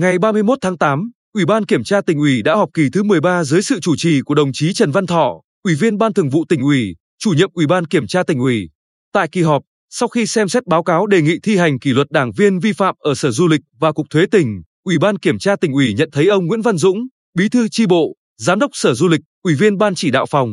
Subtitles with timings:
[0.00, 3.44] Ngày 31 tháng 8, Ủy ban Kiểm tra tỉnh ủy đã họp kỳ thứ 13
[3.44, 6.44] dưới sự chủ trì của đồng chí Trần Văn Thọ, Ủy viên Ban Thường vụ
[6.48, 8.70] tỉnh ủy, chủ nhiệm Ủy ban Kiểm tra tỉnh ủy.
[9.12, 12.10] Tại kỳ họp, sau khi xem xét báo cáo đề nghị thi hành kỷ luật
[12.10, 15.38] đảng viên vi phạm ở Sở Du lịch và Cục Thuế tỉnh, Ủy ban Kiểm
[15.38, 16.98] tra tỉnh ủy nhận thấy ông Nguyễn Văn Dũng,
[17.34, 20.48] Bí thư chi bộ, Giám đốc Sở Du lịch, Ủy viên Ban chỉ đạo phòng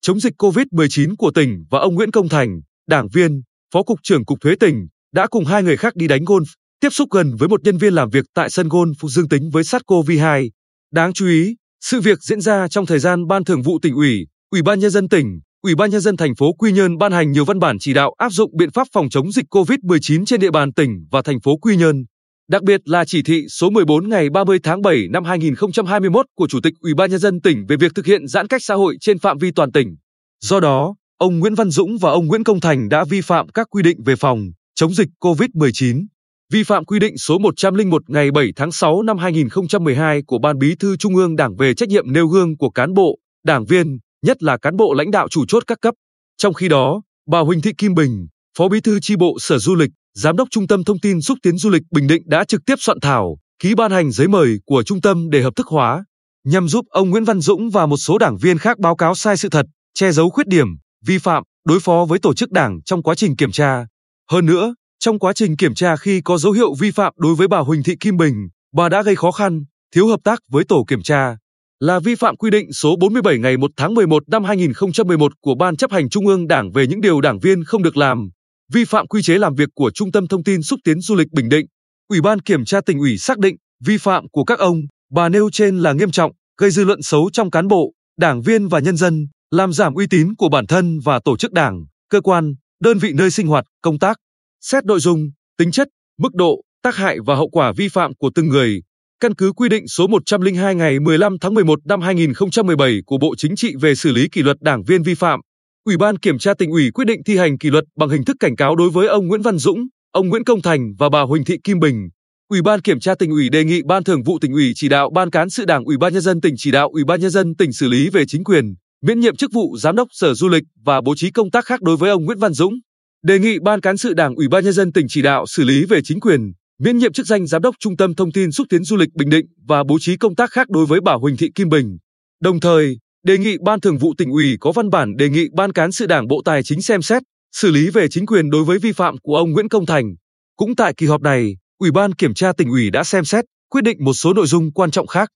[0.00, 3.42] chống dịch COVID-19 của tỉnh và ông Nguyễn Công Thành, đảng viên,
[3.74, 6.44] Phó cục trưởng Cục Thuế tỉnh, đã cùng hai người khác đi đánh golf,
[6.80, 9.62] tiếp xúc gần với một nhân viên làm việc tại sân golf dương tính với
[9.62, 10.50] SARS-CoV-2.
[10.92, 14.26] Đáng chú ý, sự việc diễn ra trong thời gian Ban Thường vụ tỉnh ủy,
[14.50, 17.32] Ủy ban nhân dân tỉnh, Ủy ban nhân dân thành phố Quy Nhơn ban hành
[17.32, 20.50] nhiều văn bản chỉ đạo áp dụng biện pháp phòng chống dịch COVID-19 trên địa
[20.50, 22.04] bàn tỉnh và thành phố Quy Nhơn.
[22.48, 26.60] Đặc biệt là chỉ thị số 14 ngày 30 tháng 7 năm 2021 của Chủ
[26.60, 29.18] tịch Ủy ban nhân dân tỉnh về việc thực hiện giãn cách xã hội trên
[29.18, 29.96] phạm vi toàn tỉnh.
[30.40, 33.66] Do đó, ông Nguyễn Văn Dũng và ông Nguyễn Công Thành đã vi phạm các
[33.70, 36.06] quy định về phòng chống dịch COVID-19.
[36.52, 40.74] Vi phạm quy định số 101 ngày 7 tháng 6 năm 2012 của Ban Bí
[40.80, 44.42] thư Trung ương Đảng về trách nhiệm nêu gương của cán bộ, đảng viên, nhất
[44.42, 45.94] là cán bộ lãnh đạo chủ chốt các cấp.
[46.36, 48.26] Trong khi đó, bà Huỳnh Thị Kim Bình,
[48.58, 51.38] Phó Bí thư chi bộ Sở Du lịch, Giám đốc Trung tâm Thông tin xúc
[51.42, 54.56] tiến du lịch Bình Định đã trực tiếp soạn thảo, ký ban hành giấy mời
[54.66, 56.04] của trung tâm để hợp thức hóa,
[56.44, 59.36] nhằm giúp ông Nguyễn Văn Dũng và một số đảng viên khác báo cáo sai
[59.36, 60.66] sự thật, che giấu khuyết điểm,
[61.06, 63.86] vi phạm, đối phó với tổ chức đảng trong quá trình kiểm tra.
[64.30, 67.48] Hơn nữa, trong quá trình kiểm tra khi có dấu hiệu vi phạm đối với
[67.48, 68.34] bà Huỳnh Thị Kim Bình,
[68.74, 71.36] bà đã gây khó khăn, thiếu hợp tác với tổ kiểm tra,
[71.80, 75.76] là vi phạm quy định số 47 ngày 1 tháng 11 năm 2011 của Ban
[75.76, 78.30] chấp hành Trung ương Đảng về những điều đảng viên không được làm,
[78.72, 81.32] vi phạm quy chế làm việc của Trung tâm Thông tin xúc tiến du lịch
[81.32, 81.66] Bình Định.
[82.08, 84.80] Ủy ban kiểm tra tỉnh ủy xác định vi phạm của các ông,
[85.12, 88.68] bà nêu trên là nghiêm trọng, gây dư luận xấu trong cán bộ, đảng viên
[88.68, 92.20] và nhân dân, làm giảm uy tín của bản thân và tổ chức đảng, cơ
[92.20, 94.16] quan, đơn vị nơi sinh hoạt, công tác.
[94.60, 95.88] Xét nội dung, tính chất,
[96.18, 98.82] mức độ, tác hại và hậu quả vi phạm của từng người,
[99.20, 103.56] căn cứ quy định số 102 ngày 15 tháng 11 năm 2017 của Bộ Chính
[103.56, 105.40] trị về xử lý kỷ luật đảng viên vi phạm,
[105.88, 108.36] Ủy ban Kiểm tra tỉnh ủy quyết định thi hành kỷ luật bằng hình thức
[108.40, 111.44] cảnh cáo đối với ông Nguyễn Văn Dũng, ông Nguyễn Công Thành và bà Huỳnh
[111.44, 112.08] Thị Kim Bình.
[112.48, 115.10] Ủy ban Kiểm tra tỉnh ủy đề nghị Ban Thường vụ tỉnh ủy chỉ đạo
[115.14, 117.56] Ban cán sự Đảng Ủy ban nhân dân tỉnh chỉ đạo Ủy ban nhân dân
[117.56, 120.64] tỉnh xử lý về chính quyền, miễn nhiệm chức vụ giám đốc Sở Du lịch
[120.84, 122.74] và bố trí công tác khác đối với ông Nguyễn Văn Dũng.
[123.22, 125.84] Đề nghị Ban cán sự Đảng Ủy ban nhân dân tỉnh chỉ đạo xử lý
[125.84, 128.84] về chính quyền, miễn nhiệm chức danh giám đốc Trung tâm Thông tin xúc tiến
[128.84, 131.50] du lịch Bình Định và bố trí công tác khác đối với bà Huỳnh Thị
[131.54, 131.98] Kim Bình.
[132.42, 135.72] Đồng thời, đề nghị Ban Thường vụ tỉnh ủy có văn bản đề nghị Ban
[135.72, 138.78] cán sự Đảng Bộ Tài chính xem xét, xử lý về chính quyền đối với
[138.78, 140.14] vi phạm của ông Nguyễn Công Thành.
[140.56, 143.84] Cũng tại kỳ họp này, Ủy ban Kiểm tra tỉnh ủy đã xem xét, quyết
[143.84, 145.28] định một số nội dung quan trọng khác.